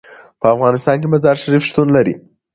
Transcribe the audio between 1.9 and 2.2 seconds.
لري.